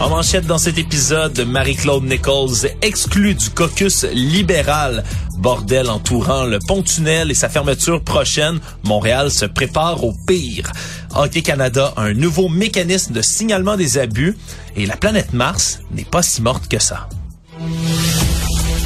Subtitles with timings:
[0.00, 5.04] En manchette dans cet épisode, Marie-Claude Nichols exclue du caucus libéral.
[5.38, 10.70] Bordel entourant le pont-tunnel et sa fermeture prochaine, Montréal se prépare au pire.
[11.14, 14.36] Hockey Canada a un nouveau mécanisme de signalement des abus
[14.76, 17.08] et la planète Mars n'est pas si morte que ça.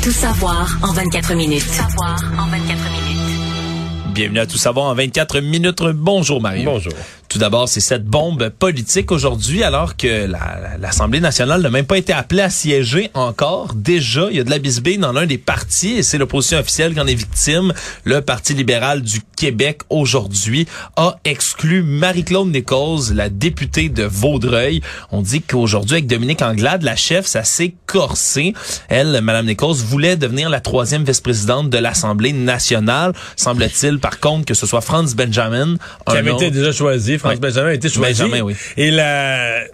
[0.02, 1.64] Tout savoir en 24 minutes.
[1.66, 3.08] Tout savoir en 24 minutes.
[4.14, 5.82] Bienvenue à Tout savoir en 24 minutes.
[5.94, 6.64] Bonjour Mario.
[6.64, 6.92] Bonjour.
[7.28, 10.26] Tout d'abord, c'est cette bombe politique aujourd'hui, alors que
[10.80, 13.74] l'Assemblée nationale n'a même pas été appelée à siéger encore.
[13.74, 16.94] Déjà, il y a de la bisbille dans l'un des partis, et c'est l'opposition officielle
[16.94, 17.74] qui en est victime.
[18.04, 24.80] Le Parti libéral du Québec, aujourd'hui, a exclu Marie-Claude Nichols, la députée de Vaudreuil.
[25.12, 28.54] On dit qu'aujourd'hui, avec Dominique Anglade, la chef, ça s'est corsé.
[28.88, 33.12] Elle, Madame Nichols, voulait devenir la troisième vice-présidente de l'Assemblée nationale.
[33.36, 35.76] Semble-t-il, par contre, que ce soit Franz Benjamin.
[36.08, 37.17] Qui avait été déjà choisi.
[37.18, 37.40] France Oui.
[37.40, 38.22] Benjamin a été choisi.
[38.22, 38.54] Benjamin, oui.
[38.76, 39.64] Et la...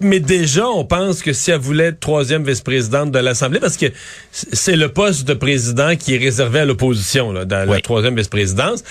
[0.00, 3.86] Mais déjà, on pense que si elle voulait être troisième vice-présidente de l'Assemblée, parce que
[4.30, 8.84] c'est le poste de président qui est réservé à l'opposition, dans la troisième vice-présidence.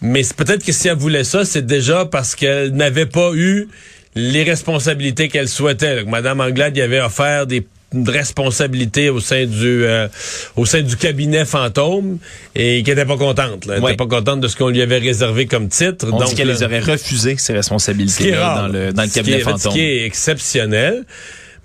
[0.00, 3.68] Mais peut-être que si elle voulait ça, c'est déjà parce qu'elle n'avait pas eu
[4.14, 6.04] les responsabilités qu'elle souhaitait.
[6.04, 10.08] Madame Anglade y avait offert des responsabilités au sein du euh,
[10.56, 12.18] au sein du cabinet fantôme
[12.54, 13.66] et qui était pas contente.
[13.66, 13.74] là.
[13.76, 13.92] Elle Oui.
[13.92, 16.06] était pas contente de ce qu'on lui avait réservé comme titre.
[16.12, 19.08] On Donc, dit qu'elle là- les aurait refusé, ces responsabilités rare dans le, dans le
[19.08, 19.60] Ce qui cabinet est- fantôme.
[19.60, 21.04] Ce qui est exceptionnel.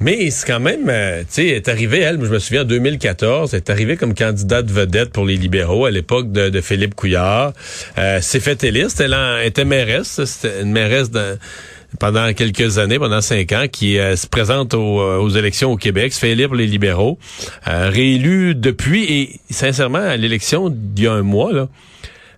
[0.01, 3.53] Mais c'est quand même, euh, tu sais, est arrivée, elle, je me souviens, en 2014,
[3.53, 7.51] elle est arrivée comme candidate vedette pour les libéraux à l'époque de, de Philippe Couillard.
[7.97, 11.37] Euh, s'est fait élire, elle en- était mairesse, c'était une mairesse de-
[11.97, 15.77] pendant quelques années, pendant cinq ans, qui euh, se présente aux, euh, aux élections au
[15.77, 17.17] Québec, se fait élire pour les libéraux,
[17.67, 21.67] euh, réélu depuis, et sincèrement, à l'élection d'il y a un mois, là,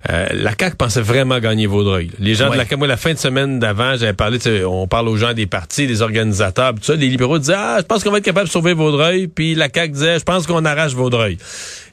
[0.10, 2.10] euh, la CAQ pensait vraiment gagner Vaudreuil.
[2.20, 2.54] Les gens Ouais.
[2.54, 5.34] de la CAQ, moi, la fin de semaine d'avant, j'avais parlé, on parle aux gens
[5.34, 6.96] des partis, des organisateurs, tout ça.
[6.96, 9.28] Les libéraux disaient, ah, je pense qu'on va être capable de sauver Vaudreuil.
[9.28, 11.38] Puis la CAQ disait, je pense qu'on arrache Vaudreuil.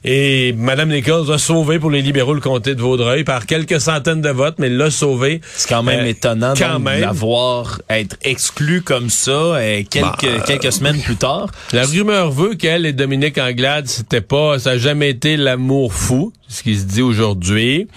[0.05, 4.21] Et Mme Nichols a sauvé pour les libéraux le comté de Vaudreuil par quelques centaines
[4.21, 5.41] de votes, mais l'a sauvé.
[5.55, 6.97] C'est quand même Euh, étonnant quand même.
[6.97, 11.47] de l'avoir être exclu comme ça euh, quelques, Bah, quelques semaines plus tard.
[11.73, 16.31] La rumeur veut qu'elle et Dominique Anglade, c'était pas, ça a jamais été l'amour fou,
[16.47, 17.87] ce qui se dit aujourd'hui.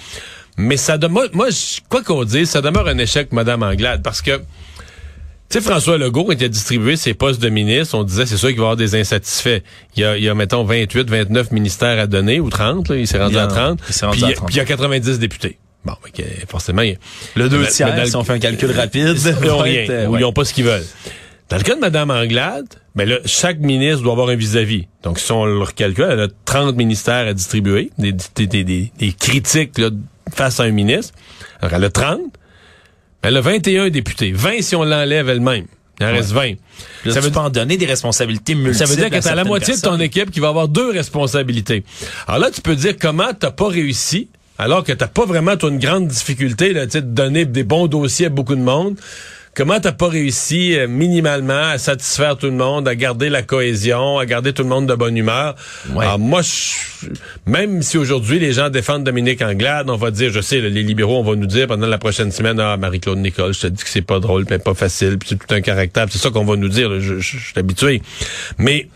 [0.56, 1.48] Mais ça demeure, moi,
[1.88, 4.42] quoi qu'on dise, ça demeure un échec, Madame Anglade, parce que, tu
[5.48, 8.48] sais, François Legault, quand il a distribué ses postes de ministre, on disait, c'est sûr
[8.50, 9.60] qu'il va y avoir des insatisfaits.
[9.96, 12.96] Il y a, il y a, mettons, 28, 29 ministères à donner, ou 30, là,
[12.96, 13.80] il s'est rendu à 30.
[13.88, 14.46] il rendu puis, à il y a- 30.
[14.46, 15.58] puis il y a 90 députés.
[15.84, 16.96] Bon, ok, forcément, il y a-
[17.36, 19.16] Le deux tiers, si on fait un calcul rapide.
[19.16, 20.84] ils ont va rien, ou ils ont pas ce qu'ils veulent.
[21.52, 22.64] Dans le cas de Mme Anglade,
[22.94, 24.86] ben là, chaque ministre doit avoir un vis-à-vis.
[25.02, 29.12] Donc, si on le recalcule, elle a 30 ministères à distribuer, des, des, des, des-
[29.12, 29.90] critiques là,
[30.34, 31.12] face à un ministre.
[31.60, 32.20] Alors, elle a 30.
[33.20, 34.32] Elle a 21 députés.
[34.32, 35.66] 20 si on l'enlève elle-même.
[36.00, 36.52] Il en reste 20.
[37.04, 38.74] Là, ça veut peux en donner des responsabilités multiples.
[38.74, 41.84] ça veut dire que t'as la moitié de ton équipe qui va avoir deux responsabilités.
[42.26, 45.68] Alors là, tu peux dire comment t'as pas réussi, alors que t'as pas vraiment toi,
[45.68, 48.96] une grande difficulté là, de donner des bons dossiers à beaucoup de monde.
[49.54, 54.18] Comment t'as pas réussi euh, minimalement à satisfaire tout le monde, à garder la cohésion,
[54.18, 55.56] à garder tout le monde de bonne humeur?
[55.94, 56.06] Ouais.
[56.06, 57.08] Alors moi, je-
[57.46, 61.18] même si aujourd'hui les gens défendent Dominique Anglade, on va dire, je sais, les libéraux,
[61.18, 63.90] on va nous dire pendant la prochaine semaine, ah, Marie-Claude Nicole, je te dis que
[63.90, 66.56] c'est pas drôle, mais pas facile, puis c'est tout un caractère, c'est ça qu'on va
[66.56, 68.00] nous dire, là, je, je- je suis habitué.
[68.56, 68.88] Mais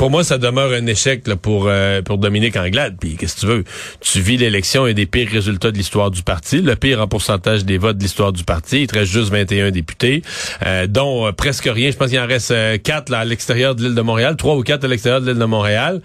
[0.00, 2.96] pour moi, ça demeure un échec là, pour euh, pour Dominique Anglade.
[2.98, 3.64] Puis qu'est-ce que tu veux?
[4.00, 7.66] Tu vis l'élection et des pires résultats de l'histoire du parti, le pire en pourcentage
[7.66, 8.80] des votes de l'histoire du parti.
[8.80, 10.22] Il te reste juste 21 députés,
[10.64, 11.90] euh, dont euh, presque rien.
[11.90, 14.62] Je pense qu'il en reste quatre là, à l'extérieur de l'île de Montréal, trois ou
[14.62, 16.00] quatre à l'extérieur de l'île de Montréal.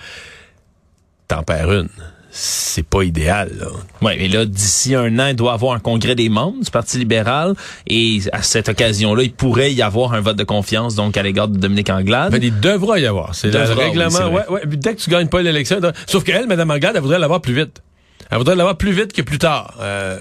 [1.29, 1.89] T'en perds une
[2.37, 3.49] c'est pas idéal.
[3.57, 3.67] Là.
[4.01, 6.69] Ouais, mais là, d'ici un an, il doit y avoir un congrès des membres du
[6.69, 7.53] Parti libéral
[7.87, 11.47] et à cette occasion-là, il pourrait y avoir un vote de confiance donc à l'égard
[11.47, 12.33] de Dominique Anglade.
[12.33, 13.33] Ben, il devra y avoir.
[13.33, 14.27] C'est le règlement.
[14.33, 17.39] ouais, ouais, dès que tu gagnes pas l'élection, sauf qu'elle, Mme Anglade, elle voudrait l'avoir
[17.39, 17.81] plus vite.
[18.29, 19.75] Elle voudrait l'avoir plus vite que plus tard.
[19.79, 20.19] Euh...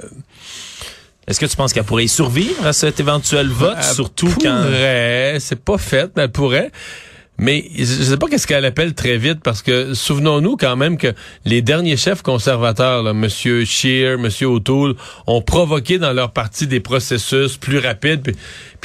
[1.26, 5.40] Est-ce que tu penses qu'elle pourrait y survivre à cet éventuel vote, surtout pourrait, quand
[5.40, 6.70] c'est pas fait, mais elle pourrait.
[7.36, 11.12] Mais je sais pas qu'est-ce qu'elle appelle très vite parce que souvenons-nous quand même que
[11.44, 14.94] les derniers chefs conservateurs, Monsieur Scheer, Monsieur O'Toole,
[15.26, 18.36] ont provoqué dans leur parti des processus plus rapides.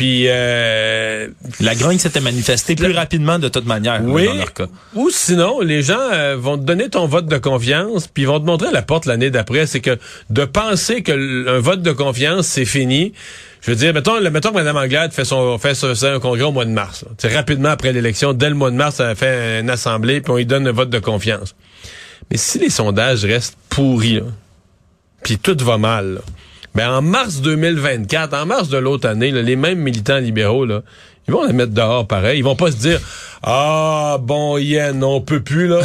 [0.01, 1.28] Euh,
[1.60, 4.68] la grogne s'était manifestée plus rapidement de toute manière oui, dans leur cas.
[4.96, 8.46] Ou sinon, les gens euh, vont te donner ton vote de confiance, puis vont te
[8.46, 9.66] montrer la porte l'année d'après.
[9.66, 9.98] C'est que
[10.30, 13.13] de penser que un vote de confiance c'est fini
[13.62, 16.66] je veux dire, mettons, mettons que Mme Anglade fait son fait, un congrès au mois
[16.66, 17.04] de mars.
[17.18, 20.38] C'est rapidement après l'élection, dès le mois de mars, elle fait une assemblée, puis on
[20.38, 21.56] lui donne un vote de confiance.
[22.31, 24.22] Mais si les sondages restent pourris,
[25.24, 26.22] puis tout va mal,
[26.75, 30.81] ben en mars 2024, en mars de l'autre année, les mêmes militants libéraux, là,
[31.30, 32.39] ils vont les mettre dehors pareil.
[32.39, 33.00] Ils vont pas se dire
[33.44, 35.81] Ah bon Yen, on peut plus là.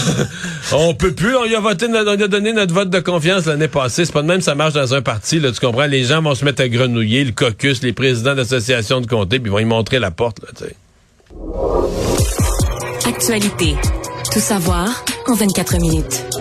[0.72, 3.66] on peut plus, on y a voté, on a donné notre vote de confiance l'année
[3.66, 4.04] passée.
[4.04, 5.86] C'est pas de même ça marche dans un parti, là, tu comprends?
[5.86, 9.50] Les gens vont se mettre à grenouiller, le caucus, les présidents d'associations de comté, puis
[9.50, 10.68] ils vont y montrer la porte, là.
[13.04, 13.74] Actualité.
[14.32, 16.37] Tout savoir en 24 minutes.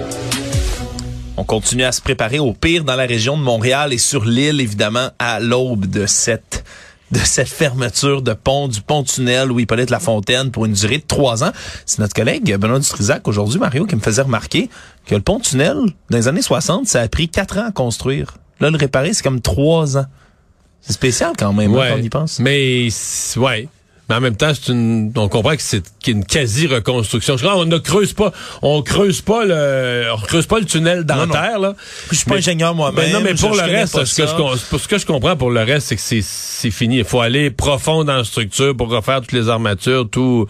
[1.40, 4.60] On continue à se préparer au pire dans la région de Montréal et sur l'île,
[4.60, 6.66] évidemment, à l'aube de cette
[7.12, 11.42] de cette fermeture de pont, du pont-tunnel où Hippolyte Lafontaine pour une durée de trois
[11.44, 11.52] ans.
[11.86, 14.70] C'est notre collègue Benoît Dutrisac aujourd'hui, Mario, qui me faisait remarquer
[15.06, 15.78] que le pont-tunnel,
[16.10, 18.34] dans les années 60, ça a pris quatre ans à construire.
[18.60, 20.06] Là, le réparer, c'est comme trois ans.
[20.82, 22.40] C'est spécial quand même, hein, ouais, quand on y pense.
[22.40, 22.90] Mais,
[23.38, 23.70] ouais.
[24.10, 27.36] Mais en même temps, c'est une, on comprend que c'est une quasi-reconstruction.
[27.44, 28.32] On ne creuse pas,
[28.62, 31.76] on creuse pas le, on creuse pas le tunnel dentaire, là.
[32.10, 33.12] Je suis pas ingénieur moi-même.
[33.12, 34.34] non, mais pour le reste, ce que, je,
[34.70, 37.00] pour ce que je comprends pour le reste, c'est que c'est, c'est fini.
[37.00, 40.48] Il faut aller profond dans la structure pour refaire toutes les armatures, tout,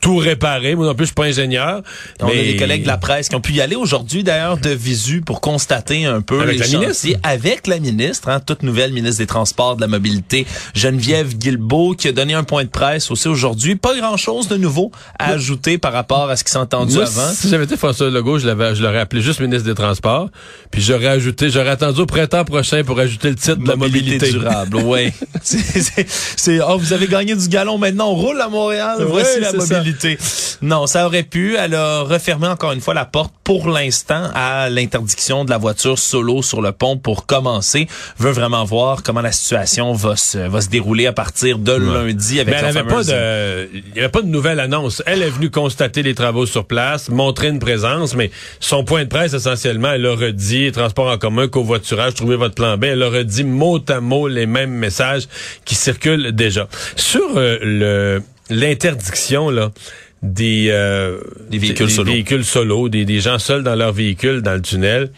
[0.00, 0.74] tout réparer.
[0.74, 1.82] Moi non plus, je suis pas ingénieur.
[2.20, 2.40] On mais...
[2.40, 5.20] a des collègues de la presse qui ont pu y aller aujourd'hui, d'ailleurs, de visu
[5.20, 7.08] pour constater un peu avec les la ministre.
[7.22, 10.44] avec la ministre, hein, toute nouvelle ministre des Transports, de la Mobilité,
[10.74, 13.76] Geneviève Guilbeault, qui a donné un point de presse aussi aujourd'hui.
[13.76, 17.30] Pas grand-chose de nouveau à ajouter par rapport à ce qui s'est entendu avant.
[17.32, 20.28] Si j'avais été François Legault, je l'avais, je l'aurais appelé juste ministre des Transports.
[20.70, 24.30] Puis j'aurais ajouté, j'aurais attendu au printemps prochain pour ajouter le titre de la mobilité
[24.30, 24.76] durable.
[24.76, 25.12] Oui.
[25.42, 28.10] c'est, oh, vous avez gagné du galon maintenant.
[28.10, 28.98] On roule à Montréal.
[29.06, 30.18] Voici la mobilité.
[30.62, 31.56] Non, ça aurait pu.
[31.56, 35.98] Elle a refermé encore une fois la porte pour l'instant à l'interdiction de la voiture
[35.98, 37.86] solo sur le pont pour commencer.
[38.18, 42.40] Veut vraiment voir comment la situation va se, va se dérouler à partir de lundi
[42.40, 45.02] avec la pas de, il n'y avait pas de nouvelle annonce.
[45.06, 48.30] Elle est venue constater les travaux sur place, montrer une présence, mais
[48.60, 52.76] son point de presse, essentiellement, elle a redit transport en commun, covoiturage, trouver votre plan
[52.76, 52.84] B.
[52.84, 55.28] Elle a redit mot à mot les mêmes messages
[55.64, 56.68] qui circulent déjà.
[56.96, 59.72] Sur euh, le l'interdiction, là,
[60.22, 61.20] des, euh,
[61.50, 64.62] des véhicules des, solo, véhicules solo des, des gens seuls dans leur véhicule dans le
[64.62, 65.10] tunnel.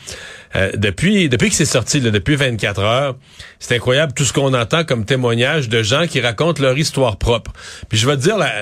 [0.57, 3.17] Euh, depuis depuis que c'est sorti, là, depuis 24 heures,
[3.59, 7.53] c'est incroyable tout ce qu'on entend comme témoignage de gens qui racontent leur histoire propre.
[7.89, 8.53] Puis je vais te dire la,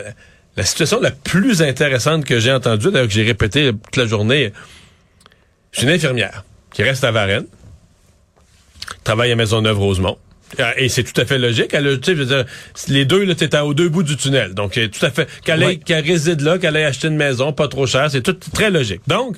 [0.57, 4.53] la situation la plus intéressante que j'ai entendue, d'ailleurs que j'ai répété toute la journée.
[5.73, 7.47] Je suis une infirmière qui reste à Varennes,
[9.05, 10.19] travaille à Maisonneuve-Rosemont.
[10.59, 11.71] Ah, et c'est tout à fait logique.
[11.73, 12.45] Elle, tu sais, je veux dire,
[12.89, 14.55] les deux, là, t'es au deux bouts du tunnel.
[14.55, 17.87] Donc, tout à fait, qu'elle qu'elle réside là, qu'elle ait acheté une maison, pas trop
[17.87, 19.03] cher, c'est tout très logique.
[19.07, 19.37] Donc,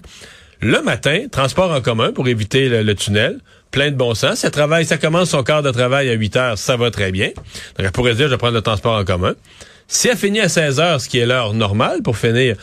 [0.60, 3.38] le matin, transport en commun pour éviter le, tunnel,
[3.70, 4.40] plein de bon sens.
[4.40, 7.28] Ça travaille, ça commence son quart de travail à 8 heures, ça va très bien.
[7.28, 7.44] Donc,
[7.78, 9.34] elle pourrait dire, je vais prendre le transport en commun.
[9.86, 12.56] Si elle finit à 16 heures, ce qui est l'heure normale pour finir,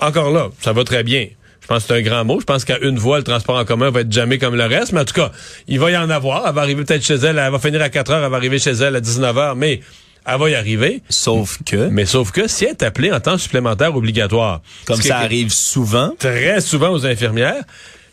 [0.00, 1.28] encore là, ça va très bien.
[1.62, 2.40] Je pense que c'est un grand mot.
[2.40, 4.92] Je pense qu'à une voie, le transport en commun va être jamais comme le reste.
[4.92, 5.30] Mais en tout cas,
[5.68, 6.46] il va y en avoir.
[6.46, 7.38] Elle va arriver peut-être chez elle.
[7.38, 8.24] Elle va finir à 4 heures.
[8.24, 9.56] Elle va arriver chez elle à 19 heures.
[9.56, 9.80] Mais
[10.26, 11.02] elle va y arriver.
[11.08, 11.88] Sauf que.
[11.88, 14.60] Mais sauf que si elle est appelée en temps supplémentaire obligatoire.
[14.86, 16.12] Comme ça arrive souvent.
[16.18, 17.62] Très souvent aux infirmières.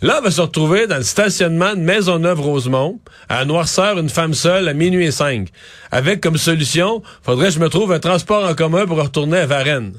[0.01, 4.69] Là, elle va se retrouver dans le stationnement de Maisonneuve-Rosemont, à Noirceur, une femme seule,
[4.69, 5.49] à minuit et cinq.
[5.91, 9.45] Avec comme solution, faudrait que je me trouve un transport en commun pour retourner à
[9.45, 9.91] Varennes.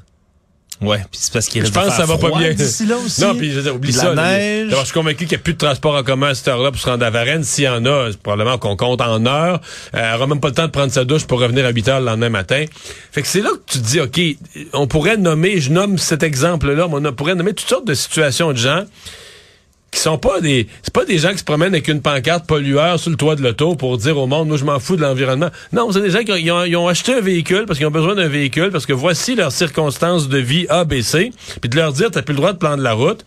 [0.81, 2.51] Ouais, puis c'est parce qu'il Je pense que ça va pas bien.
[2.51, 3.21] Là aussi.
[3.21, 4.15] Non, puis je veux dire, oublie ça.
[4.15, 4.71] La neige.
[4.71, 6.81] Je suis convaincu qu'il n'y a plus de transport en commun à cette heure-là pour
[6.81, 7.45] se rendre à Varennes.
[7.45, 9.61] S'il y en a, c'est probablement qu'on compte en heures.
[9.95, 11.89] Euh, elle aura même pas le temps de prendre sa douche pour revenir à 8
[11.89, 12.65] heures le lendemain matin.
[13.13, 14.21] Fait que c'est là que tu te dis, OK,
[14.73, 18.53] on pourrait nommer, je nomme cet exemple-là, mais on pourrait nommer toutes sortes de situations
[18.53, 18.85] de gens
[19.91, 22.99] qui sont pas des c'est pas des gens qui se promènent avec une pancarte pollueur
[22.99, 25.51] sur le toit de l'auto pour dire au monde moi je m'en fous de l'environnement.
[25.73, 28.15] Non, c'est des gens qui ont, ils ont, acheté un véhicule parce qu'ils ont besoin
[28.15, 30.95] d'un véhicule parce que voici leurs circonstances de vie A B
[31.61, 33.25] puis de leur dire t'as plus le droit de prendre la route.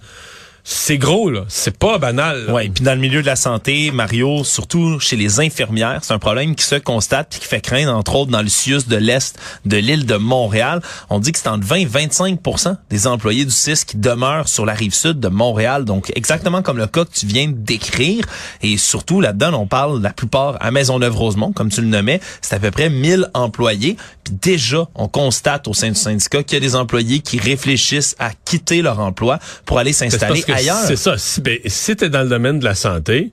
[0.65, 2.45] C'est gros là, c'est pas banal.
[2.45, 2.53] là.
[2.53, 6.19] Oui, puis dans le milieu de la santé, Mario, surtout chez les infirmières, c'est un
[6.19, 9.37] problème qui se constate et qui fait craindre, entre autres, dans le CIUS de l'Est
[9.65, 10.81] de l'île de Montréal.
[11.09, 14.65] On dit que c'est entre 20 et 25% des employés du CIS qui demeurent sur
[14.65, 15.83] la rive sud de Montréal.
[15.83, 18.23] Donc, exactement comme le cas que tu viens de décrire.
[18.61, 22.21] Et surtout, là-dedans, on parle la plupart à Maisonneuve-Rosemont, comme tu le nommais.
[22.41, 23.97] C'est à peu près 1000 employés.
[24.23, 28.15] Puis déjà, on constate au sein du syndicat qu'il y a des employés qui réfléchissent
[28.17, 30.83] à quitter leur emploi pour aller s'installer ailleurs.
[30.85, 31.17] C'est ça.
[31.17, 33.31] Si, ben, si t'es dans le domaine de la santé,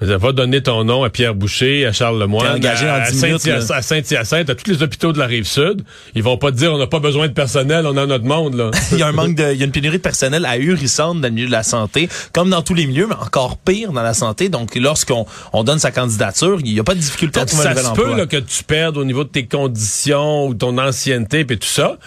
[0.00, 3.42] tu vas donner ton nom à Pierre Boucher, à Charles Lemoyne, à, à 10 minutes,
[3.82, 5.82] Saint-Hyacinthe, à tous les hôpitaux de la rive sud.
[6.14, 8.54] Ils vont pas te dire on n'a pas besoin de personnel, on a notre monde
[8.54, 8.70] là.
[8.92, 11.28] il y a un manque de, il y a une pénurie de personnel ahurissante dans
[11.28, 14.14] le milieu de la santé, comme dans tous les milieux, mais encore pire dans la
[14.14, 14.48] santé.
[14.48, 17.74] Donc, lorsqu'on on donne sa candidature, il n'y a pas de difficulté à trouver un
[17.74, 18.16] ça nouvel se peut emploi.
[18.16, 21.98] là, que tu perdes au niveau de tes conditions ou ton ancienneté et tout ça.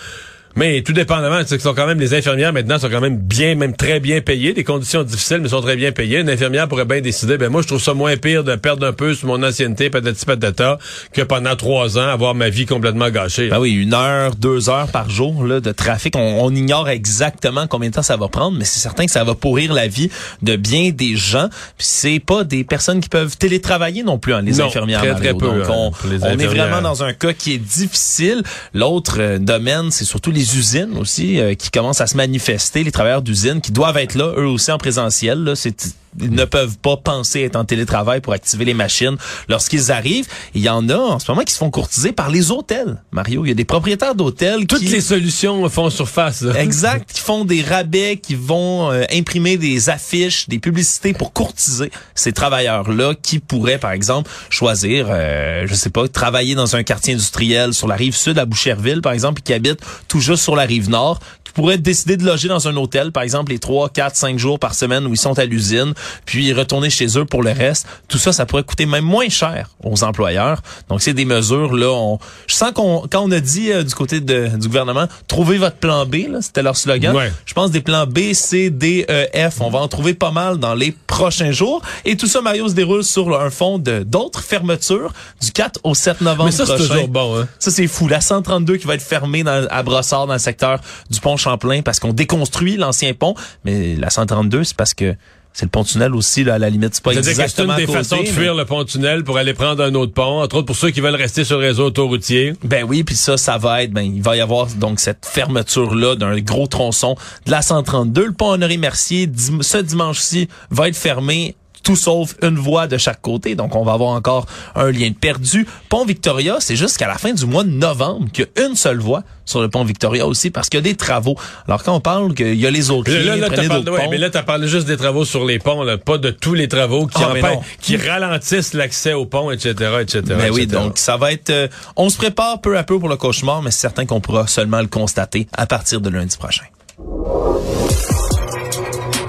[0.56, 3.56] Mais tout dépendamment, c'est que sont quand même les infirmières maintenant sont quand même bien,
[3.56, 6.20] même très bien payées, des conditions difficiles mais sont très bien payées.
[6.20, 8.94] Une infirmière pourrait bien décider, ben moi je trouve ça moins pire de perdre un
[8.94, 10.78] peu sur mon ancienneté, patati patata,
[11.12, 13.50] que pendant trois ans avoir ma vie complètement gâchée.
[13.50, 16.16] Ben oui, une heure, deux heures par jour là, de trafic.
[16.16, 19.24] On, on ignore exactement combien de temps ça va prendre, mais c'est certain que ça
[19.24, 20.10] va pourrir la vie
[20.42, 21.50] de bien des gens.
[21.78, 25.00] Puis c'est pas des personnes qui peuvent télétravailler non plus, hein, les Non, infirmières.
[25.02, 25.92] très, très peu, Donc, hein,
[26.22, 28.44] on, est vraiment dans un cas qui est difficile.
[28.74, 32.92] L'autre euh, domaine, c'est surtout les usines aussi euh, qui commencent à se manifester, les
[32.92, 35.44] travailleurs d'usines qui doivent être là, eux aussi en présentiel.
[35.44, 39.16] Là, c'est ils ne peuvent pas penser être en télétravail pour activer les machines
[39.50, 40.28] lorsqu'ils arrivent.
[40.54, 43.02] Il y en a en ce moment qui se font courtiser par les hôtels.
[43.12, 44.88] Mario, il y a des propriétaires d'hôtels Toutes qui...
[44.88, 46.42] les solutions font surface.
[46.42, 46.62] là.
[46.62, 51.92] Exact, qui font des rabais, qui vont euh, imprimer des affiches, des publicités pour courtiser
[52.16, 57.14] ces travailleurs-là qui pourraient, par exemple, choisir, euh, je sais pas, travailler dans un quartier
[57.14, 60.56] industriel sur la rive sud à Boucherville, par exemple, et qui habitent tout juste sur
[60.56, 63.90] la rive nord, qui pourraient décider de loger dans un hôtel, par exemple, les 3,
[63.90, 65.94] 4, 5 jours par semaine où ils sont à l'usine,
[66.26, 67.86] puis retourner chez eux pour le reste.
[68.08, 70.62] Tout ça, ça pourrait coûter même moins cher aux employeurs.
[70.90, 72.20] Donc, c'est des mesures, là, on...
[72.48, 75.76] je sens qu'on, quand on a dit euh, du côté de- du gouvernement, trouvez votre
[75.78, 77.16] plan B, là, c'était leur slogan.
[77.16, 77.32] Ouais.
[77.46, 79.62] Je pense des plans B, C, D, E, F.
[79.62, 81.82] On va en trouver pas mal dans les prochains jours.
[82.06, 85.94] Et tout ça, Mario, se déroule sur un fond de d'autres fermetures du 4 au
[85.94, 87.40] 7 novembre Mais ça, c'est toujours bon.
[87.42, 87.48] Hein?
[87.60, 88.08] Ça, c'est fou.
[88.08, 91.82] La 132 qui va être fermée dans- à Brossard, dans le secteur du pont Champlain,
[91.82, 93.36] parce qu'on déconstruit l'ancien pont.
[93.66, 95.16] Mais la 132, c'est parce que
[95.56, 96.96] c'est le pont-tunnel aussi, là, à la limite.
[96.96, 99.84] C'est pas que c'est exactement une des façons de fuir le pont-tunnel pour aller prendre
[99.84, 102.54] un autre pont, entre autres pour ceux qui veulent rester sur le réseau autoroutier.
[102.64, 105.94] Ben oui, puis ça, ça va être, ben il va y avoir donc cette fermeture
[105.94, 107.16] là d'un gros tronçon
[107.46, 108.26] de la 132.
[108.26, 111.56] Le pont Honoré Mercier, dim- ce dimanche-ci, va être fermé.
[111.84, 113.56] Tout sauf une voie de chaque côté.
[113.56, 115.68] Donc, on va avoir encore un lien de perdu.
[115.90, 119.00] Pont Victoria, c'est jusqu'à la fin du mois de novembre qu'il y a une seule
[119.00, 121.36] voie sur le pont Victoria aussi parce qu'il y a des travaux.
[121.68, 124.30] Alors, quand on parle qu'il y a les autres Là, là, parlé, ouais, mais là,
[124.30, 127.22] t'as parlé juste des travaux sur les ponts, là, pas de tous les travaux qui
[127.22, 127.62] Ah, mais empêchent- non.
[127.82, 130.22] qui ralentissent l'accès aux ponts, etc., etc.
[130.26, 130.82] Ben oui, etc.
[130.82, 131.50] donc ça va être...
[131.50, 134.48] euh, on se prépare peu à peu pour le cauchemar, mais c'est certain qu'on pourra
[134.48, 136.64] seulement le constater à partir de lundi prochain.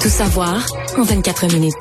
[0.00, 0.64] Tout savoir
[0.96, 1.74] en 24 minutes.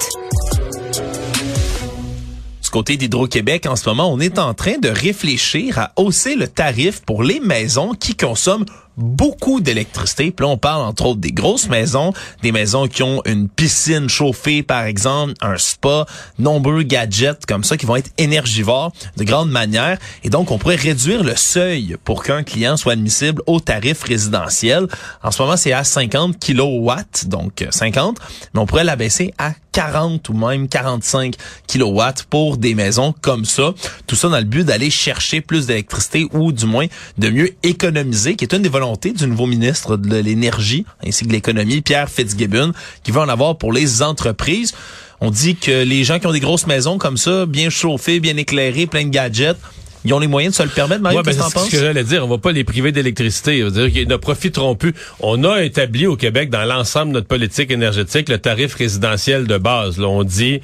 [2.74, 7.02] Côté d'Hydro-Québec, en ce moment, on est en train de réfléchir à hausser le tarif
[7.02, 8.66] pour les maisons qui consomment
[8.98, 10.32] beaucoup d'électricité.
[10.32, 14.10] Puis là, on parle entre autres des grosses maisons, des maisons qui ont une piscine
[14.10, 16.08] chauffée, par exemple, un spa,
[16.40, 20.00] nombreux gadgets comme ça qui vont être énergivores de grande manière.
[20.24, 24.88] Et donc, on pourrait réduire le seuil pour qu'un client soit admissible au tarif résidentiel.
[25.22, 28.18] En ce moment, c'est à 50 kilowatts, donc euh, 50,
[28.56, 31.36] mais on pourrait l'abaisser à 40 ou même 45
[31.68, 33.74] kilowatts pour des maisons comme ça.
[34.08, 36.86] Tout ça dans le but d'aller chercher plus d'électricité ou du moins
[37.18, 41.30] de mieux économiser, qui est une des volontés du nouveau ministre de l'énergie ainsi que
[41.30, 42.72] de l'économie, Pierre Fitzgibbon,
[43.04, 44.74] qui veut en avoir pour les entreprises.
[45.22, 48.38] On dit que les gens qui ont des grosses maisons comme ça, bien chauffées, bien
[48.38, 49.58] éclairées, plein de gadgets,
[50.06, 51.02] ils ont les moyens de se le permettre.
[51.02, 52.26] Mario, Ouais, ben, qu'est-ce que ce que j'allais dire.
[52.26, 53.64] On va pas les priver d'électricité.
[53.72, 54.94] Dire qu'ils ne profiteront plus.
[55.20, 59.58] On a établi au Québec, dans l'ensemble de notre politique énergétique, le tarif résidentiel de
[59.58, 59.98] base.
[59.98, 60.62] Là, on dit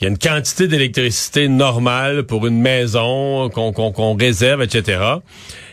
[0.00, 5.00] il y a une quantité d'électricité normale pour une maison qu'on qu'on réserve, etc.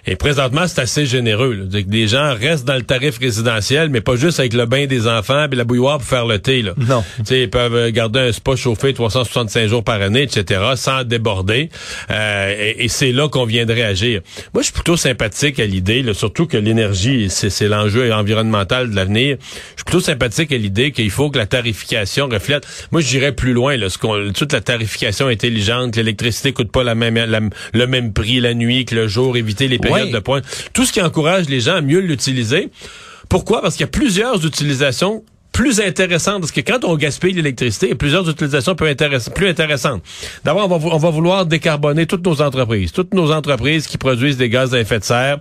[0.08, 1.54] Et présentement, c'est assez généreux.
[1.54, 1.82] Là.
[1.82, 5.08] Que les gens restent dans le tarif résidentiel, mais pas juste avec le bain des
[5.08, 6.62] enfants et la bouilloire pour faire le thé.
[6.62, 6.74] Là.
[6.78, 7.04] Non.
[7.24, 11.70] T'sais, ils peuvent garder un spa chauffé 365 jours par année, etc., sans déborder.
[12.12, 14.22] Euh, et, et c'est là qu'on viendrait agir.
[14.54, 19.38] Moi, je suis plutôt sympathique à l'idée, surtout que l'énergie, c'est, l'enjeu environnemental de l'avenir.
[19.42, 22.68] Je suis plutôt sympathique à l'idée qu'il faut que la tarification reflète.
[22.92, 23.98] Moi, je dirais plus loin, là, ce
[24.32, 27.40] toute la tarification intelligente, que l'électricité coûte pas la même, la-
[27.74, 29.95] le même prix la nuit que le jour, éviter les périodes
[30.74, 32.70] Tout ce qui encourage les gens à mieux l'utiliser.
[33.30, 33.62] Pourquoi?
[33.62, 37.90] Parce qu'il y a plusieurs utilisations plus intéressantes, parce que quand on gaspille l'électricité, il
[37.90, 38.94] y a plusieurs utilisations plus,
[39.34, 40.04] plus intéressantes.
[40.44, 42.92] D'abord, on va, on va vouloir décarboner toutes nos entreprises.
[42.92, 45.40] Toutes nos entreprises qui produisent des gaz à effet de serre,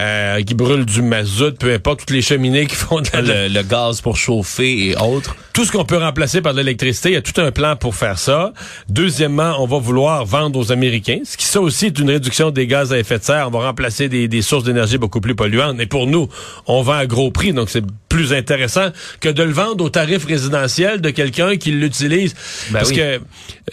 [0.00, 3.54] euh, qui brûlent du mazout, peu importe, toutes les cheminées qui font de la, Le,
[3.54, 5.36] le gaz pour chauffer et autres.
[5.52, 7.94] tout ce qu'on peut remplacer par de l'électricité, il y a tout un plan pour
[7.94, 8.52] faire ça.
[8.88, 12.66] Deuxièmement, on va vouloir vendre aux Américains, ce qui ça aussi est une réduction des
[12.66, 13.48] gaz à effet de serre.
[13.48, 15.76] On va remplacer des, des sources d'énergie beaucoup plus polluantes.
[15.76, 16.28] Mais pour nous,
[16.66, 18.88] on vend à gros prix, donc c'est plus intéressant
[19.20, 22.34] que de le vendre au tarif résidentiel de quelqu'un qui l'utilise.
[22.70, 22.96] Ben Parce oui.
[22.96, 23.20] que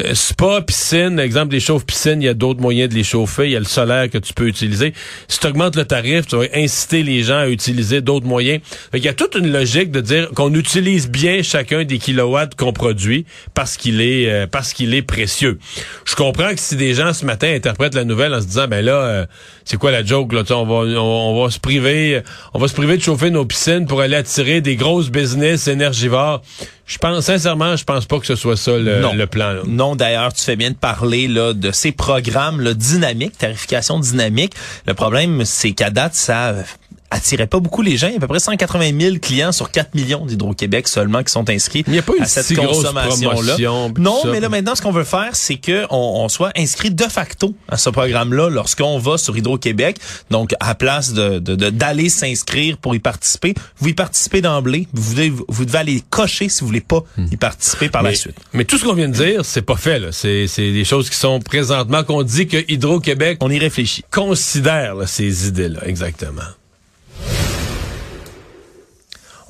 [0.03, 3.45] euh, spa, piscine, exemple des chauffes piscines, il y a d'autres moyens de les chauffer.
[3.45, 4.93] Il y a le solaire que tu peux utiliser.
[5.27, 8.61] Si tu augmentes le tarif, tu inciter les gens à utiliser d'autres moyens.
[8.93, 12.73] Il y a toute une logique de dire qu'on utilise bien chacun des kilowatts qu'on
[12.73, 15.59] produit parce qu'il est euh, parce qu'il est précieux.
[16.05, 18.83] Je comprends que si des gens ce matin interprètent la nouvelle en se disant ben
[18.83, 19.25] là euh,
[19.65, 22.21] c'est quoi la joke là, on va on, on va se priver
[22.53, 26.41] on va se priver de chauffer nos piscines pour aller attirer des grosses business énergivores.
[26.89, 29.13] Je pense sincèrement, je pense pas que ce soit ça le, Non.
[29.13, 29.51] le plan.
[29.53, 29.61] là.
[29.67, 34.53] Non, d'ailleurs, tu fais bien de parler là, de ces programmes là, dynamiques, tarification dynamique.
[34.87, 36.55] Le problème, c'est qu'à date, ça
[37.11, 38.07] attirait pas beaucoup les gens.
[38.07, 41.31] Il y a à peu près 180 000 clients sur 4 millions d'Hydro-Québec seulement qui
[41.31, 43.55] sont inscrits Il n'y a pas à de cette si consommation-là.
[43.97, 47.55] Non, mais là maintenant, ce qu'on veut faire, c'est que on, soit inscrit de facto
[47.67, 49.97] à ce programme-là lorsqu'on va sur Hydro-Québec.
[50.29, 54.87] Donc, à place de de- de- d'aller s'inscrire pour y participer, vous y participez d'emblée.
[54.93, 58.35] Vous devez, vous devez aller cocher si vous voulez pas y participer par la suite.
[58.53, 59.99] mais tout ce qu'on vient de dire, c'est pas fait.
[60.11, 64.03] c'est des choses qui sont présentement qu'on dit que Hydro-Québec On y réfléchit.
[64.11, 66.41] considère là, ces idées-là, exactement.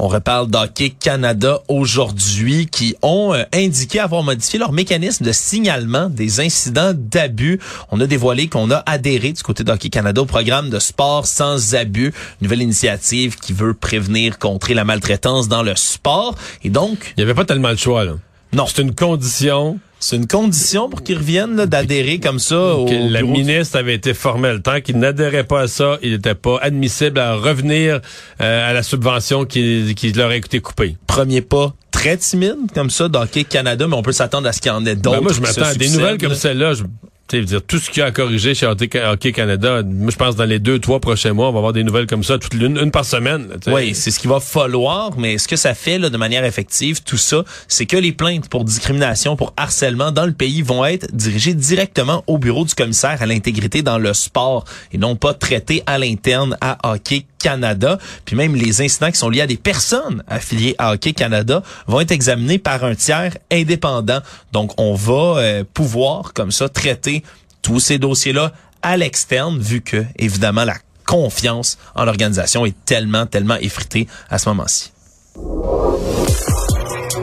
[0.02, 6.10] On reparle d'Hockey Canada aujourd'hui qui ont euh, indiqué avoir modifié leur mécanisme de signalement
[6.10, 7.60] des incidents d'abus.
[7.92, 11.76] On a dévoilé qu'on a adhéré du côté d'Hockey Canada au programme de sport sans
[11.76, 16.36] abus, nouvelle initiative qui veut prévenir contrer la maltraitance dans le sport.
[16.64, 18.06] Et donc, Il n'y avait pas tellement le choix.
[18.06, 18.14] Là.
[18.54, 23.22] non, C'est une condition c'est une condition pour qu'ils reviennent d'adhérer comme ça au la
[23.22, 24.62] ministre avait été formelle.
[24.62, 28.00] Tant qu'il n'adhérait pas à ça, il n'était pas admissible à revenir
[28.42, 30.96] euh, à la subvention qui, qui leur a été coupée.
[31.08, 34.72] premier pas très timide comme ça d'Hockey Canada, mais on peut s'attendre à ce qu'il
[34.72, 35.18] y en ait d'autres.
[35.18, 36.36] Ben, moi, je m'attends à des nouvelles comme là.
[36.36, 36.74] celle-là.
[36.74, 36.84] Je,
[37.30, 39.84] tu sais, je veux dire, tout ce qu'il y a à corriger chez Hockey Canada,
[39.84, 42.40] je pense dans les deux, trois prochains mois, on va avoir des nouvelles comme ça,
[42.40, 43.50] toute l'une, une par semaine.
[43.68, 47.04] Oui, c'est ce qu'il va falloir, mais ce que ça fait là, de manière effective,
[47.04, 51.08] tout ça, c'est que les plaintes pour discrimination, pour harcèlement dans le pays vont être
[51.16, 55.84] dirigées directement au bureau du commissaire à l'intégrité dans le sport et non pas traitées
[55.86, 57.98] à l'interne à Hockey Canada.
[58.26, 62.02] Puis même les incidents qui sont liés à des personnes affiliées à Hockey Canada vont
[62.02, 64.20] être examinés par un tiers indépendant.
[64.52, 67.24] Donc on va euh, pouvoir comme ça traiter
[67.62, 70.76] tous ces dossiers-là à l'externe, vu que évidemment la
[71.06, 74.92] confiance en l'organisation est tellement, tellement effritée à ce moment-ci.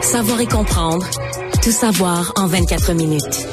[0.01, 1.05] Savoir et comprendre.
[1.63, 3.47] Tout savoir en 24 minutes.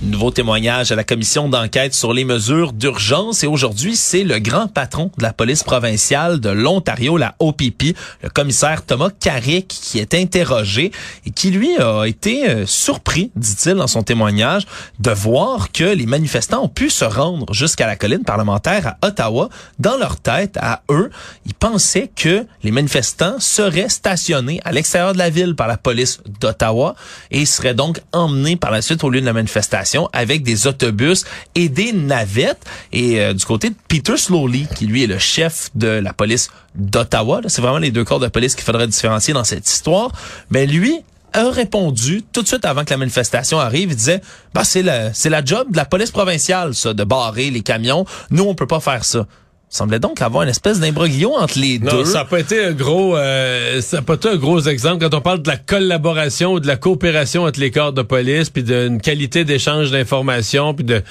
[0.00, 4.68] Nouveau témoignage à la commission d'enquête sur les mesures d'urgence et aujourd'hui, c'est le grand
[4.68, 10.14] patron de la police provinciale de l'Ontario, la OPP, le commissaire Thomas Carrick qui est
[10.14, 10.92] interrogé
[11.26, 14.66] et qui lui a été euh, surpris, dit-il dans son témoignage,
[15.00, 19.48] de voir que les manifestants ont pu se rendre jusqu'à la colline parlementaire à Ottawa.
[19.80, 21.10] Dans leur tête, à eux,
[21.44, 26.20] ils pensaient que les manifestants seraient stationnés à l'extérieur de la ville par la police
[26.40, 26.94] d'Ottawa
[27.32, 31.24] et seraient donc emmenés par la suite au lieu de la manifestation avec des autobus
[31.54, 32.64] et des navettes.
[32.92, 36.50] Et euh, du côté de Peter Slowly, qui lui est le chef de la police
[36.74, 40.12] d'Ottawa, c'est vraiment les deux corps de police qu'il faudrait différencier dans cette histoire,
[40.50, 44.22] mais lui a répondu tout de suite avant que la manifestation arrive, il disait
[44.54, 48.06] bah c'est la la job de la police provinciale ça de barrer les camions.
[48.30, 49.26] Nous on peut pas faire ça.
[49.70, 52.04] Semblait donc avoir une espèce d'imbroglio entre les Non, deux.
[52.06, 55.14] ça n'a pas été un gros, euh, ça a pas été un gros exemple quand
[55.16, 58.62] on parle de la collaboration ou de la coopération entre les corps de police, puis
[58.62, 61.02] d'une qualité d'échange d'informations, puis de,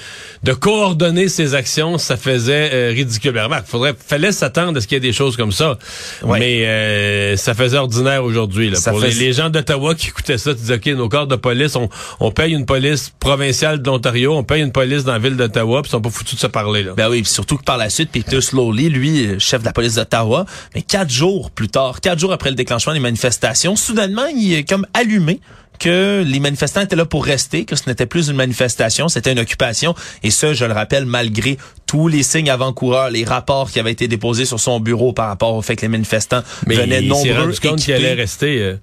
[0.43, 3.31] de coordonner ses actions, ça faisait euh, ridicule.
[3.31, 5.77] Ben, remarque, faudrait, fallait s'attendre à ce qu'il y ait des choses comme ça,
[6.23, 6.39] Ouais.
[6.39, 8.71] mais euh, ça faisait ordinaire aujourd'hui.
[8.85, 11.89] Pour les, gens d'Ottawa qui écoutaient ça, tu disais, ok, nos corps de police, on,
[12.19, 15.81] on paye une police provinciale de l'Ontario, on paye une police dans la ville d'Ottawa,
[15.83, 16.93] puis ils sont pas foutus de se parler là.
[16.97, 19.73] Ben oui, puis surtout que par la suite, Peter Slowly, lui, euh, chef de la
[19.73, 24.25] police d'Ottawa, mais quatre jours plus tard, quatre jours après le déclenchement des manifestations, soudainement,
[24.27, 25.39] il est comme allumé
[25.79, 29.39] que les manifestants étaient là pour rester, que ce n'était plus une manifestation, c'était une
[29.39, 33.91] occupation, et ce, je le rappelle, malgré tous les signes avant-coureurs, les rapports qui avaient
[33.91, 37.09] été déposés sur son bureau par rapport au fait que les manifestants Mais venaient il
[37.09, 38.59] nombreux, rendu compte qu'il allait rester.
[38.59, 38.75] euh,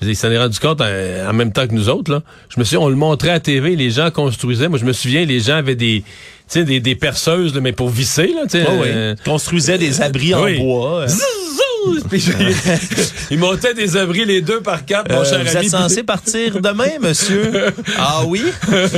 [0.00, 2.10] je veux dire, il s'en est rendu compte euh, en même temps que nous autres.
[2.10, 2.22] Là.
[2.48, 4.68] Je me suis, on le montrait à TV, les gens construisaient.
[4.68, 6.04] Moi, je me souviens, les gens avaient des,
[6.54, 8.66] sais, des, des perceuses, là, mais pour visser, là, tu sais.
[8.70, 8.86] Oui.
[8.88, 10.58] euh, construisaient des abris en oui.
[10.58, 11.02] bois.
[11.02, 11.06] euh.
[13.30, 15.66] Ils montaient des abris les deux par quatre, mon Euh, cher vous ami.
[15.66, 17.50] êtes censé partir demain, monsieur?
[17.98, 18.42] ah oui?
[18.70, 18.92] Ouais.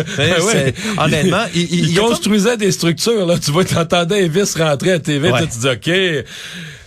[0.50, 3.38] c'est- Honnêtement, il, il- Ils il comme- construisaient des structures, là.
[3.38, 5.40] Tu vois, t'entendais un vis rentrer à TV, Ouais.
[5.42, 6.24] tu dis, OK,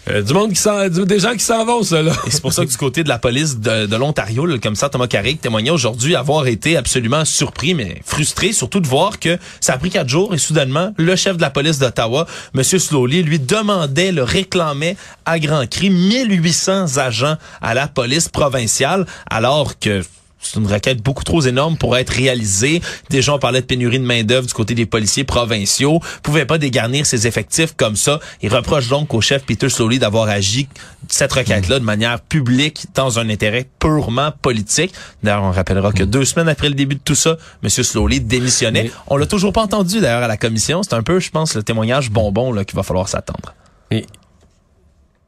[0.07, 2.13] euh, du monde qui s'en, des gens qui s'en vont, ça, là.
[2.29, 5.07] C'est pour ça que du côté de la police de, de l'Ontario, le commissaire Thomas
[5.07, 9.77] Carrick témoignait aujourd'hui avoir été absolument surpris, mais frustré, surtout de voir que ça a
[9.77, 12.63] pris quatre jours et soudainement, le chef de la police d'Ottawa, M.
[12.63, 19.79] Slowly, lui demandait, le réclamait à grands cris 1800 agents à la police provinciale, alors
[19.79, 20.03] que
[20.45, 22.81] c'est une requête beaucoup trop énorme pour être réalisée.
[23.09, 25.99] Déjà, on parlait de pénurie de main-d'œuvre du côté des policiers provinciaux.
[26.23, 28.19] Pouvait pas dégarnir ses effectifs comme ça.
[28.41, 30.67] Il reproche donc au chef Peter Slowly d'avoir agi
[31.07, 34.93] cette requête-là de manière publique dans un intérêt purement politique.
[35.23, 37.69] D'ailleurs, on rappellera que deux semaines après le début de tout ça, M.
[37.69, 38.83] Slowly démissionnait.
[38.83, 40.83] Mais- On l'a toujours pas entendu d'ailleurs à la commission.
[40.83, 43.53] C'est un peu, je pense, le témoignage bonbon là qu'il va falloir s'attendre.
[43.91, 44.05] Et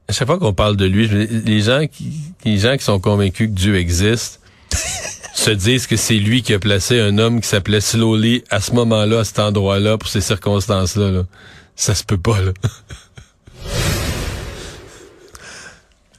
[0.08, 2.14] à chaque fois qu'on parle de lui, les gens qui,
[2.46, 4.40] les gens qui sont convaincus que Dieu existe
[5.34, 8.74] se disent que c'est lui qui a placé un homme qui s'appelait Slowly à ce
[8.74, 11.12] moment-là, à cet endroit-là, pour ces circonstances-là.
[11.12, 11.24] là.
[11.76, 12.52] Ça se peut pas, là.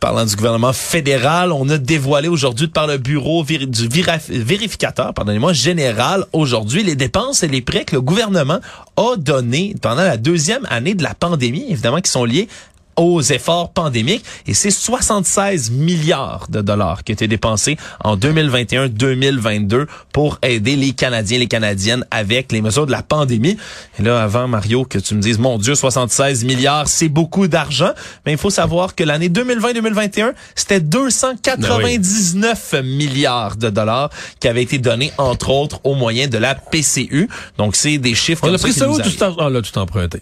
[0.01, 6.25] Parlant du gouvernement fédéral, on a dévoilé aujourd'hui par le bureau du vérificateur, pardonnez-moi, général,
[6.33, 8.61] aujourd'hui, les dépenses et les prêts que le gouvernement
[8.97, 12.49] a donnés pendant la deuxième année de la pandémie, évidemment, qui sont liés
[12.98, 19.87] aux efforts pandémiques et c'est 76 milliards de dollars qui ont été dépensés en 2021-2022
[20.12, 23.56] pour aider les Canadiens, les Canadiennes avec les mesures de la pandémie.
[23.98, 27.92] Et là, avant Mario, que tu me dises, mon Dieu, 76 milliards, c'est beaucoup d'argent,
[28.26, 34.78] mais il faut savoir que l'année 2020-2021, c'était 299 milliards de dollars qui avaient été
[34.78, 37.28] donnés, entre autres, au moyen de la PCU.
[37.56, 38.98] Donc, c'est des chiffres On a pris ça où?
[39.00, 40.20] Tout en- ah, là, tout emprunté.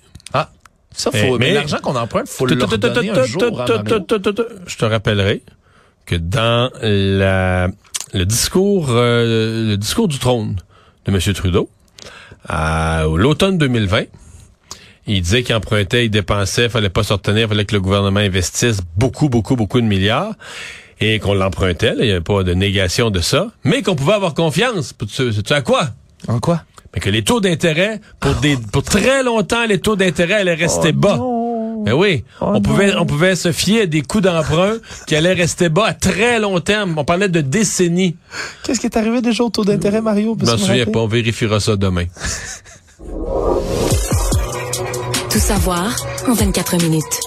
[0.96, 3.64] Ça, Mais- faut, mais, mais- l'argent qu'on emprunte, faut le redonner un jour.
[4.66, 5.42] Je te rappellerai
[6.06, 7.68] que dans la,
[8.12, 10.56] le discours, euh, le discours du trône
[11.04, 11.20] de M.
[11.34, 11.68] Trudeau,
[12.48, 14.04] à l'automne 2020,
[15.06, 18.78] il disait qu'il empruntait, il dépensait, fallait pas se retenir, fallait que le gouvernement investisse
[18.96, 20.34] beaucoup, beaucoup, beaucoup de milliards
[21.00, 24.14] et qu'on l'empruntait, là, il n'y avait pas de négation de ça, mais qu'on pouvait
[24.14, 24.94] avoir confiance.
[25.14, 25.90] Tu sais à quoi?
[26.26, 26.62] En quoi?
[26.96, 30.92] Mais que les taux d'intérêt, pour des, pour très longtemps, les taux d'intérêt allaient rester
[30.92, 31.18] bas.
[31.84, 35.68] Ben oui, on pouvait, on pouvait se fier à des coûts d'emprunt qui allaient rester
[35.68, 36.94] bas à très long terme.
[36.96, 38.16] On parlait de décennies.
[38.64, 40.38] Qu'est-ce qui est arrivé déjà au taux d'intérêt, Mario?
[40.40, 42.06] Je m'en souviens pas, on vérifiera ça demain.
[45.30, 45.94] Tout savoir
[46.26, 47.20] en 24 minutes.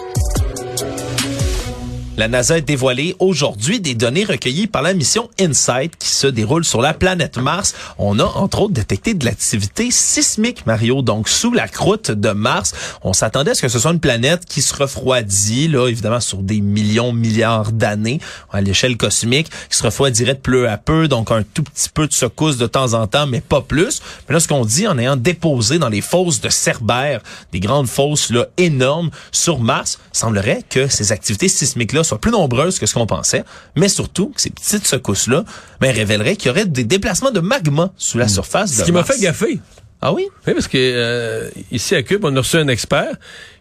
[2.19, 6.65] La NASA a dévoilé aujourd'hui des données recueillies par la mission InSight qui se déroule
[6.65, 7.73] sur la planète Mars.
[7.97, 12.73] On a entre autres détecté de l'activité sismique, Mario, donc sous la croûte de Mars.
[13.03, 16.39] On s'attendait à ce que ce soit une planète qui se refroidit, là, évidemment sur
[16.39, 18.19] des millions, milliards d'années
[18.51, 22.05] à l'échelle cosmique, qui se refroidirait de peu à peu, donc un tout petit peu
[22.05, 24.01] de secousse de temps en temps, mais pas plus.
[24.27, 27.21] Mais là, ce qu'on dit en ayant déposé dans les fosses de Cerbère,
[27.53, 32.79] des grandes fosses là énormes sur Mars, semblerait que ces activités sismiques-là soient plus nombreuses
[32.79, 33.43] que ce qu'on pensait,
[33.75, 35.43] mais surtout que ces petites secousses-là
[35.79, 38.91] ben, révéleraient qu'il y aurait des déplacements de magma sous la surface de Ce qui
[38.91, 39.59] m'a fait gaffer.
[40.01, 40.27] Ah oui?
[40.47, 43.15] Oui, parce que euh, ici à Cube, on a reçu un expert,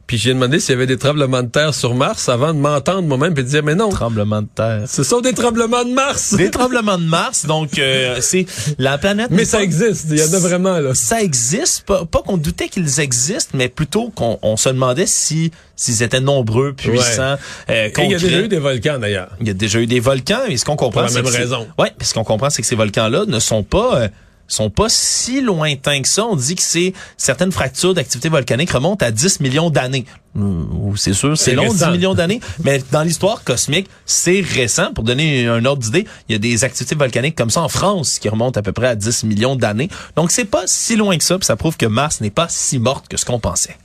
[0.08, 3.02] puis j'ai demandé s'il y avait des tremblements de terre sur Mars avant de m'entendre
[3.06, 4.82] moi-même puis de dire mais non, Tremblement de terre.
[4.88, 6.34] ce sont des tremblements de Mars.
[6.34, 8.46] Des tremblements de Mars, donc euh, c'est
[8.78, 9.28] la planète.
[9.30, 10.94] Mais ça pas- existe, il y en a vraiment là.
[10.94, 15.52] Ça existe, pas, pas qu'on doutait qu'ils existent, mais plutôt qu'on on se demandait si
[15.76, 17.36] s'ils étaient nombreux, puissants,
[17.70, 19.28] euh, Et il y a déjà eu des volcans d'ailleurs.
[19.40, 21.24] Il y a déjà eu des volcans, et ce qu'on comprend, Pour la c'est même
[21.26, 21.68] que c'est- raison.
[21.78, 24.08] Ouais, puis ce qu'on comprend, c'est que ces volcans-là ne sont pas euh,
[24.48, 26.24] sont pas si lointains que ça.
[26.26, 30.06] On dit que c'est certaines fractures d'activité volcanique remontent à 10 millions d'années.
[30.34, 31.90] Ou c'est sûr, c'est long, 10 récent.
[31.90, 34.92] millions d'années, mais dans l'histoire cosmique, c'est récent.
[34.92, 38.18] Pour donner un ordre d'idée, il y a des activités volcaniques comme ça en France
[38.18, 39.88] qui remontent à peu près à 10 millions d'années.
[40.16, 42.78] Donc c'est pas si loin que ça, puis ça prouve que Mars n'est pas si
[42.78, 43.76] morte que ce qu'on pensait.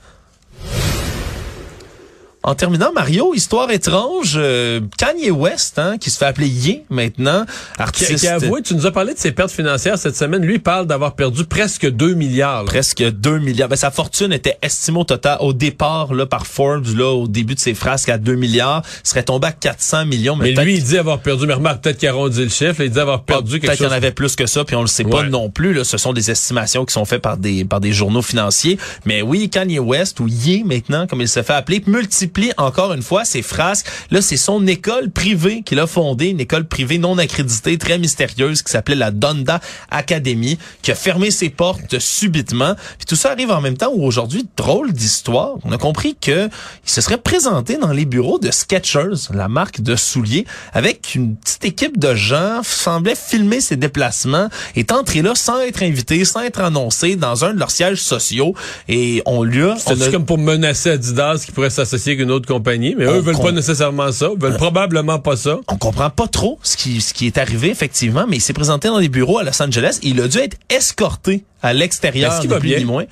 [2.46, 7.46] En terminant, Mario, histoire étrange, euh, Kanye West, hein, qui se fait appeler Ye maintenant,
[7.76, 8.16] Qui, artiste...
[8.18, 10.42] qui a avoué, tu nous as parlé de ses pertes financières cette semaine.
[10.44, 12.64] Lui, il parle d'avoir perdu presque 2 milliards.
[12.64, 12.68] là.
[12.68, 13.70] presque 2 milliards.
[13.70, 17.54] Ben, sa fortune était estimée au total, au départ, là, par Forbes, là, au début
[17.54, 18.82] de ses frasques, à 2 milliards.
[19.02, 20.36] Il serait tombé à 400 millions.
[20.36, 21.46] Mais peut-être lui, il dit avoir perdu.
[21.46, 22.78] Mais remarque, peut-être qu'il arrondit le chiffre.
[22.80, 23.90] là, Il dit avoir perdu quelque Peut-être qu'il chose.
[23.90, 25.72] y en avait plus que ça, puis on le sait pas non plus.
[25.72, 25.82] Là.
[25.82, 28.78] Ce sont des estimations qui sont faites par des par des journaux financiers.
[29.06, 33.02] Mais oui, Kanye West, ou Ye maintenant, comme il se fait appeler, multiplie encore une
[33.02, 33.86] fois ses frasques.
[34.10, 38.62] Là, c'est son école privée qu'il a fondée, une école privée non accréditée, très mystérieuse,
[38.62, 42.74] qui s'appelait la Donda Academy, qui a fermé ses portes subitement.
[42.98, 46.48] Puis tout ça arrive en même temps où aujourd'hui, drôle d'histoire, on a compris que
[46.84, 51.36] il se serait présenté dans les bureaux de Skechers, la marque de souliers, avec une
[51.36, 56.40] petite équipe de gens, semblait filmer ses déplacements, est entré là sans être invité, sans
[56.40, 58.54] être annoncé, dans un de leurs sièges sociaux,
[58.88, 59.76] et on lui a...
[59.78, 62.94] C'est a- comme pour menacer Adidas qui pourrait s'associer une autre compagnie.
[62.98, 64.28] Mais On eux veulent pas nécessairement ça.
[64.36, 65.58] veulent probablement pas ça.
[65.68, 68.88] on comprend pas trop ce qui, ce qui est arrivé, effectivement, mais il s'est présenté
[68.88, 72.50] dans des bureaux à Los Angeles il a dû être escorté à l'extérieur, Est-ce qu'il
[72.50, 72.78] va plus bien?
[72.78, 73.04] ni moins.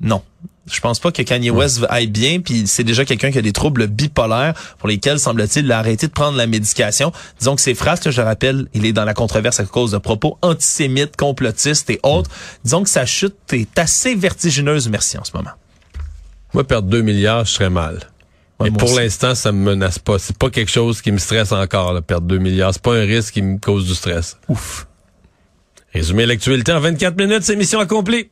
[0.00, 0.22] Non.
[0.68, 3.52] Je pense pas que Kanye West aille bien, puis c'est déjà quelqu'un qui a des
[3.52, 7.12] troubles bipolaires pour lesquels, semble-t-il, il a arrêté de prendre la médication.
[7.38, 9.92] Disons que ses phrases, là, je le rappelle, il est dans la controverse à cause
[9.92, 12.28] de propos antisémites, complotistes et autres.
[12.64, 15.50] Disons que sa chute est assez vertigineuse, merci, en ce moment.
[16.52, 18.00] Moi, perdre 2 milliards, je serais mal.
[18.58, 20.18] Ouais, moi pour l'instant, ça me menace pas.
[20.18, 22.72] C'est pas quelque chose qui me stresse encore, là, perdre 2 milliards.
[22.72, 24.38] C'est pas un risque qui me cause du stress.
[24.48, 24.86] Ouf.
[25.92, 28.30] Résumé l'actualité en 24 minutes, c'est mission accomplie.